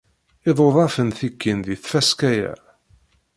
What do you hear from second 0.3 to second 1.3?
Iduḍaf n